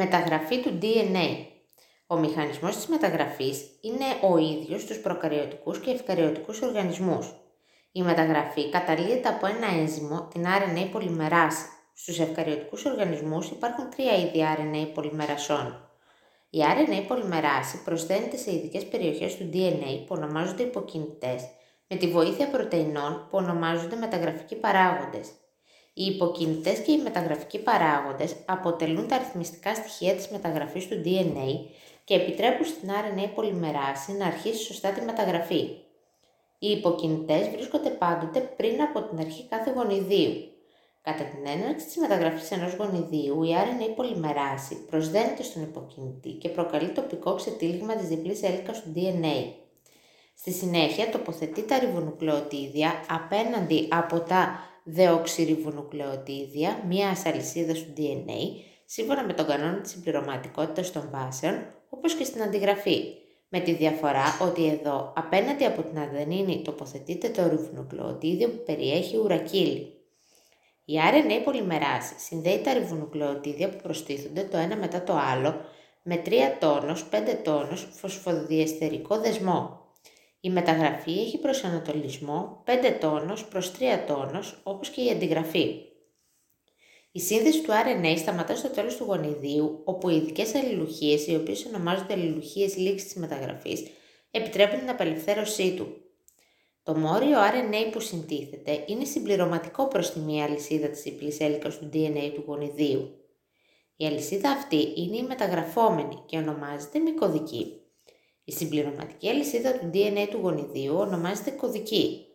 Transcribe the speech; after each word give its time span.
Μεταγραφή 0.00 0.60
του 0.60 0.78
DNA. 0.82 1.44
Ο 2.06 2.16
μηχανισμός 2.16 2.76
της 2.76 2.86
μεταγραφής 2.86 3.60
είναι 3.80 4.04
ο 4.32 4.36
ίδιος 4.36 4.82
στους 4.82 4.98
προκαριωτικούς 4.98 5.80
και 5.80 5.90
ευκαριωτικούς 5.90 6.60
οργανισμούς. 6.60 7.34
Η 7.92 8.02
μεταγραφή 8.02 8.70
καταλύεται 8.70 9.28
από 9.28 9.46
ένα 9.46 9.66
ένζυμο, 9.80 10.28
την 10.32 10.44
RNA 10.44 10.88
πολυμεράση. 10.92 11.64
Στους 11.94 12.18
ευκαριωτικούς 12.18 12.84
οργανισμούς 12.84 13.50
υπάρχουν 13.50 13.90
τρία 13.90 14.16
είδη 14.16 14.44
RNA 14.56 14.90
πολυμερασών. 14.94 15.90
Η 16.50 16.58
RNA 16.58 17.04
πολυμεράση 17.08 17.82
προσθένεται 17.82 18.36
σε 18.36 18.54
ειδικές 18.54 18.86
περιοχές 18.86 19.36
του 19.36 19.50
DNA 19.52 20.04
που 20.06 20.14
ονομάζονται 20.16 20.62
υποκινητές, 20.62 21.42
με 21.88 21.96
τη 21.96 22.08
βοήθεια 22.08 22.48
πρωτεϊνών 22.48 23.26
που 23.30 23.38
ονομάζονται 23.38 23.96
μεταγραφικοί 23.96 24.56
παράγοντες. 24.56 25.28
Οι 25.98 26.04
υποκινητές 26.04 26.78
και 26.78 26.92
οι 26.92 26.98
μεταγραφικοί 26.98 27.58
παράγοντες 27.58 28.36
αποτελούν 28.44 29.08
τα 29.08 29.14
αριθμιστικά 29.14 29.74
στοιχεία 29.74 30.14
της 30.14 30.28
μεταγραφής 30.28 30.88
του 30.88 31.02
DNA 31.04 31.48
και 32.04 32.14
επιτρέπουν 32.14 32.66
στην 32.66 32.88
RNA 32.88 33.30
πολυμεράση 33.34 34.12
να 34.12 34.26
αρχίσει 34.26 34.64
σωστά 34.64 34.90
τη 34.90 35.04
μεταγραφή. 35.04 35.60
Οι 36.58 36.70
υποκινητές 36.70 37.48
βρίσκονται 37.48 37.88
πάντοτε 37.88 38.40
πριν 38.40 38.82
από 38.82 39.02
την 39.02 39.18
αρχή 39.18 39.46
κάθε 39.48 39.70
γονιδίου. 39.70 40.32
Κατά 41.02 41.24
την 41.24 41.46
έναρξη 41.46 41.86
της 41.86 41.96
μεταγραφής 41.96 42.50
ενός 42.50 42.74
γονιδίου, 42.74 43.42
η 43.42 43.48
RNA 43.54 43.92
πολυμεράση 43.96 44.84
προσδένεται 44.90 45.42
στον 45.42 45.62
υποκινητή 45.62 46.30
και 46.30 46.48
προκαλεί 46.48 46.88
τοπικό 46.88 47.34
ξετύλιγμα 47.34 47.94
της 47.94 48.08
διπλής 48.08 48.42
έλικας 48.42 48.82
του 48.82 48.92
DNA. 48.96 49.52
Στη 50.34 50.52
συνέχεια 50.52 51.08
τοποθετεί 51.10 51.62
τα 51.62 51.78
ριβονουκλεοτίδια 51.78 52.92
απέναντι 53.08 53.88
από 53.90 54.20
τα 54.20 54.60
δεοξυριβονουκλεοτίδια 54.90 56.82
μια 56.88 57.16
αλυσίδα 57.24 57.72
του 57.72 57.92
DNA, 57.96 58.60
σύμφωνα 58.84 59.24
με 59.24 59.32
τον 59.32 59.46
κανόνα 59.46 59.80
της 59.80 59.90
συμπληρωματικότητας 59.90 60.92
των 60.92 61.08
βάσεων, 61.12 61.54
όπως 61.88 62.14
και 62.14 62.24
στην 62.24 62.42
αντιγραφή, 62.42 63.04
με 63.48 63.60
τη 63.60 63.72
διαφορά 63.72 64.24
ότι 64.42 64.66
εδώ 64.66 65.12
απέναντι 65.16 65.64
από 65.64 65.82
την 65.82 65.98
αδενίνη 65.98 66.62
τοποθετείται 66.62 67.28
το 67.28 67.48
ριβονουκλεοτίδιο 67.48 68.48
που 68.48 68.62
περιέχει 68.66 69.16
ουρακίλι. 69.16 69.92
Η 70.84 70.94
RNA 71.12 71.42
πολυμεράση 71.44 72.14
συνδέει 72.18 72.58
τα 72.58 72.72
ριβονουκλεοτίδια 72.72 73.68
που 73.68 73.76
προστίθονται 73.82 74.42
το 74.42 74.56
ένα 74.56 74.76
μετά 74.76 75.02
το 75.02 75.12
άλλο 75.12 75.60
με 76.02 76.22
3 76.26 76.30
τόνος, 76.58 77.08
5 77.10 77.38
τόνος 77.44 77.88
φωσφοδιεστερικό 77.92 79.18
δεσμό. 79.18 79.87
Η 80.40 80.50
μεταγραφή 80.50 81.12
έχει 81.12 81.38
προσανατολισμό 81.38 82.62
5 82.66 82.98
τόνος 83.00 83.44
προς 83.44 83.70
3 83.70 84.04
τόνος, 84.06 84.60
όπως 84.62 84.88
και 84.88 85.02
η 85.02 85.10
αντιγραφή. 85.10 85.82
Η 87.12 87.20
σύνδεση 87.20 87.62
του 87.62 87.70
RNA 87.70 88.14
σταματά 88.18 88.56
στο 88.56 88.68
τέλος 88.68 88.96
του 88.96 89.04
γονιδίου, 89.04 89.80
όπου 89.84 90.08
οι 90.08 90.16
ειδικές 90.16 90.54
αλληλουχίες, 90.54 91.26
οι 91.26 91.34
οποίες 91.34 91.64
ονομάζονται 91.64 92.12
αλληλουχίες 92.12 92.76
λήξης 92.76 93.08
της 93.08 93.20
μεταγραφής, 93.20 93.90
επιτρέπουν 94.30 94.78
την 94.78 94.90
απελευθέρωσή 94.90 95.74
του. 95.74 95.86
Το 96.82 96.94
μόριο 96.94 97.38
RNA 97.38 97.92
που 97.92 98.00
συντίθεται 98.00 98.84
είναι 98.86 99.04
συμπληρωματικό 99.04 99.88
προς 99.88 100.10
τη 100.10 100.18
μία 100.18 100.44
αλυσίδα 100.44 100.88
της 100.88 101.02
διπλής 101.02 101.40
έλικας 101.40 101.78
του 101.78 101.90
DNA 101.92 102.30
του 102.34 102.44
γονιδίου. 102.46 103.10
Η 103.96 104.06
αλυσίδα 104.06 104.50
αυτή 104.50 104.92
είναι 104.96 105.16
η 105.16 105.22
μεταγραφόμενη 105.22 106.22
και 106.26 106.36
ονομάζεται 106.36 106.98
μικοδική. 106.98 107.80
Η 108.48 108.52
συμπληρωματική 108.52 109.28
αλυσίδα 109.28 109.78
του 109.78 109.90
DNA 109.94 110.26
του 110.30 110.38
γονιδίου 110.42 110.96
ονομάζεται 110.96 111.50
κωδική. 111.50 112.26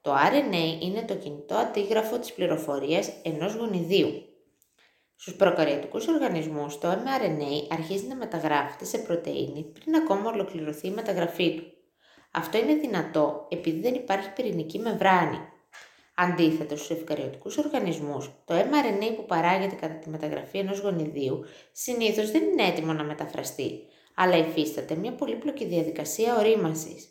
Το 0.00 0.14
RNA 0.14 0.82
είναι 0.82 1.02
το 1.02 1.14
κινητό 1.14 1.54
αντίγραφο 1.54 2.18
της 2.18 2.32
πληροφορίας 2.32 3.10
ενός 3.22 3.54
γονιδίου. 3.54 4.08
Στους 5.16 5.34
προκαριωτικούς 5.34 6.06
οργανισμούς 6.06 6.78
το 6.78 6.88
mRNA 6.88 7.66
αρχίζει 7.70 8.06
να 8.06 8.16
μεταγράφεται 8.16 8.84
σε 8.84 8.98
πρωτεΐνη 8.98 9.64
πριν 9.64 9.94
ακόμα 9.94 10.30
ολοκληρωθεί 10.30 10.86
η 10.86 10.90
μεταγραφή 10.90 11.54
του. 11.54 11.62
Αυτό 12.32 12.58
είναι 12.58 12.74
δυνατό 12.74 13.46
επειδή 13.48 13.80
δεν 13.80 13.94
υπάρχει 13.94 14.32
πυρηνική 14.32 14.78
μεμβράνη. 14.78 15.38
Αντίθετα, 16.14 16.76
στους 16.76 16.90
ευκαριωτικούς 16.90 17.56
οργανισμούς, 17.56 18.30
το 18.44 18.54
mRNA 18.54 19.14
που 19.16 19.24
παράγεται 19.26 19.74
κατά 19.74 19.94
τη 19.94 20.08
μεταγραφή 20.08 20.58
ενός 20.58 20.80
γονιδίου 20.80 21.44
συνήθως 21.72 22.30
δεν 22.30 22.42
είναι 22.42 22.66
έτοιμο 22.66 22.92
να 22.92 23.04
μεταφραστεί, 23.04 23.88
αλλά 24.20 24.36
υφίσταται 24.36 24.94
μια 24.94 25.12
πολύπλοκη 25.12 25.64
διαδικασία 25.64 26.36
ορίμανσης. 26.38 27.08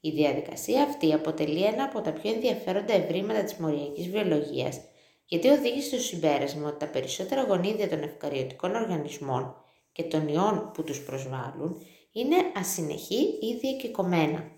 Η 0.00 0.10
διαδικασία 0.10 0.82
αυτή 0.82 1.12
αποτελεί 1.12 1.64
ένα 1.64 1.84
από 1.84 2.00
τα 2.00 2.12
πιο 2.12 2.32
ενδιαφέροντα 2.32 2.92
ευρήματα 2.92 3.44
της 3.44 3.54
μοριακής 3.54 4.08
βιολογίας, 4.08 4.80
γιατί 5.24 5.48
οδήγησε 5.48 5.88
στο 5.88 5.98
συμπέρασμα 5.98 6.68
ότι 6.68 6.78
τα 6.78 6.86
περισσότερα 6.86 7.42
γονίδια 7.42 7.88
των 7.88 8.02
ευκαριωτικών 8.02 8.74
οργανισμών 8.74 9.54
και 9.92 10.02
των 10.02 10.28
ιών 10.28 10.70
που 10.74 10.82
τους 10.84 11.00
προσβάλλουν 11.02 11.82
είναι 12.12 12.36
ασυνεχή 12.56 13.38
ή 13.40 13.54
διακεκομένα. 13.60 14.50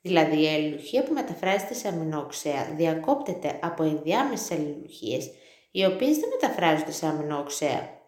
Δηλαδή 0.00 0.42
η 0.42 0.48
αλληλουχία 0.48 1.02
που 1.02 1.12
μεταφράζεται 1.12 1.74
σε 1.74 1.88
αμινόξεα 1.88 2.74
διακόπτεται 2.76 3.58
από 3.62 3.82
ενδιάμεσες 3.82 4.50
αλληλουχίες, 4.50 5.30
οι 5.70 5.84
οποίες 5.84 6.16
δεν 6.16 6.28
μεταφράζονται 6.28 6.92
σε 6.92 7.06
αμινόξεα. 7.06 7.99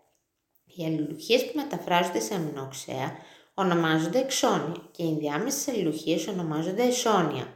Οι 0.76 0.84
αλληλουχίες 0.84 1.44
που 1.44 1.52
μεταφράζονται 1.54 2.20
σε 2.20 2.34
αμινόξεα 2.34 3.16
ονομάζονται 3.54 4.18
εξώνια 4.18 4.88
και 4.90 5.02
οι 5.02 5.08
ενδιάμεσες 5.08 5.68
αλληλουχίες 5.68 6.26
ονομάζονται 6.26 6.82
εσώνια. 6.82 7.46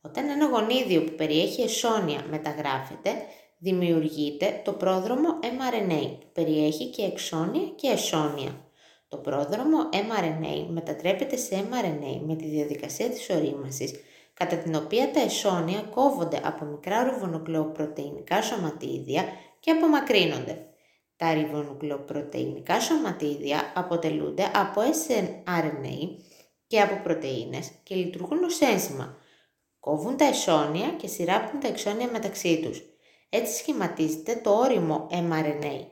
Όταν 0.00 0.28
ένα 0.28 0.46
γονίδιο 0.46 1.04
που 1.04 1.14
περιέχει 1.14 1.62
εσώνια 1.62 2.24
μεταγράφεται, 2.30 3.10
δημιουργείται 3.58 4.60
το 4.64 4.72
πρόδρομο 4.72 5.38
mRNA 5.42 6.16
που 6.20 6.26
περιέχει 6.32 6.86
και 6.86 7.02
εξώνια 7.02 7.68
και 7.76 7.88
εσώνια. 7.88 8.60
Το 9.08 9.16
πρόδρομο 9.16 9.88
mRNA 9.92 10.66
μετατρέπεται 10.68 11.36
σε 11.36 11.64
mRNA 11.70 12.20
με 12.26 12.36
τη 12.36 12.46
διαδικασία 12.48 13.08
της 13.08 13.30
ορίμασης, 13.30 13.92
κατά 14.34 14.56
την 14.56 14.74
οποία 14.74 15.10
τα 15.10 15.20
εσώνια 15.20 15.80
κόβονται 15.80 16.40
από 16.44 16.64
μικρά 16.64 17.04
ρουβονουκλεοπρωτεϊνικά 17.04 18.42
σωματίδια 18.42 19.24
και 19.60 19.70
απομακρύνονται. 19.70 20.66
Τα 21.16 21.34
ριβονουκλεοπρωτεϊνικά 21.34 22.80
σωματίδια 22.80 23.72
αποτελούνται 23.74 24.50
από 24.54 24.80
snRNA 24.80 26.16
και 26.66 26.80
από 26.80 27.00
πρωτεΐνες 27.02 27.70
και 27.82 27.94
λειτουργούν 27.94 28.44
ως 28.44 28.60
ένζημα. 28.60 29.16
Κόβουν 29.80 30.16
τα 30.16 30.24
εσώνια 30.24 30.88
και 30.88 31.06
σειράπτουν 31.06 31.60
τα 31.60 31.68
εξώνια 31.68 32.08
μεταξύ 32.10 32.60
τους. 32.60 32.82
Έτσι 33.28 33.56
σχηματίζεται 33.56 34.40
το 34.42 34.50
όριμο 34.50 35.06
mRNA. 35.10 35.86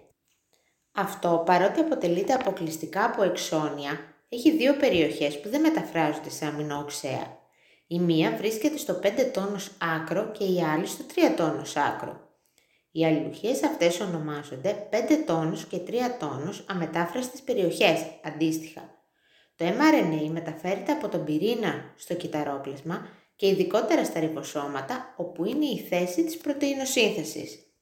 Αυτό, 0.92 1.42
παρότι 1.46 1.80
αποτελείται 1.80 2.32
αποκλειστικά 2.32 3.04
από 3.04 3.22
εξώνια, 3.22 3.98
έχει 4.28 4.50
δύο 4.50 4.76
περιοχές 4.76 5.40
που 5.40 5.48
δεν 5.48 5.60
μεταφράζονται 5.60 6.30
σε 6.30 6.46
αμινόξεα. 6.46 7.38
Η 7.86 7.98
μία 7.98 8.36
βρίσκεται 8.36 8.76
στο 8.76 9.00
5 9.02 9.30
τόνος 9.32 9.70
άκρο 9.96 10.30
και 10.30 10.44
η 10.44 10.62
άλλη 10.62 10.86
στο 10.86 11.04
3 11.14 11.34
τόνος 11.36 11.76
άκρο. 11.76 12.23
Οι 12.96 13.04
αλληλουχίες 13.04 13.62
αυτές 13.62 14.00
ονομάζονται 14.00 14.88
5 14.90 15.24
τόνους 15.26 15.64
και 15.64 15.78
3 15.78 16.16
τόνους 16.18 16.64
αμετάφραστες 16.68 17.40
περιοχές, 17.40 18.04
αντίστοιχα. 18.24 18.80
Το 19.56 19.64
mRNA 19.64 20.28
μεταφέρεται 20.30 20.92
από 20.92 21.08
τον 21.08 21.24
πυρήνα 21.24 21.92
στο 21.96 22.14
κυταρόπλασμα 22.14 23.08
και 23.36 23.48
ειδικότερα 23.48 24.04
στα 24.04 24.20
ριβοσώματα, 24.20 25.14
όπου 25.16 25.44
είναι 25.44 25.64
η 25.64 25.78
θέση 25.78 26.24
της 26.24 26.36
πρωτεϊνοσύνθεσης. 26.36 27.63